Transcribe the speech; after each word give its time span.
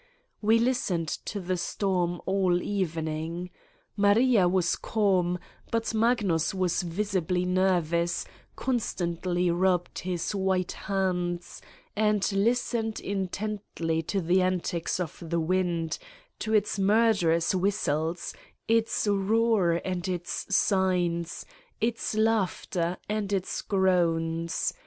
We 0.41 0.57
listened 0.57 1.09
to 1.25 1.39
the 1.39 1.57
storm 1.57 2.21
all 2.25 2.59
evening. 2.59 3.51
Maria 3.95 4.47
was 4.47 4.75
calm 4.75 5.37
but 5.69 5.93
Magnus 5.93 6.55
was 6.55 6.81
visibly 6.81 7.45
nervous, 7.45 8.25
con 8.55 8.79
104 8.79 8.79
Satan's 8.79 9.21
Diary 9.21 9.21
stantly 9.21 9.51
rubbed 9.61 9.99
his 9.99 10.33
white 10.33 10.71
hands 10.71 11.61
and 11.95 12.31
listened 12.33 12.99
in 12.99 13.27
tently 13.27 14.01
to 14.07 14.21
the 14.21 14.41
antics 14.41 14.99
of 14.99 15.21
the 15.29 15.39
wind: 15.39 15.99
to 16.39 16.51
its 16.51 16.79
murderous 16.79 17.53
whistle, 17.53 18.17
its 18.67 19.05
roar 19.07 19.81
and 19.85 20.07
its 20.07 20.47
signs, 20.49 21.45
its 21.79 22.15
laughter 22.15 22.97
and 23.07 23.31
its 23.31 23.61
groans 23.61 24.73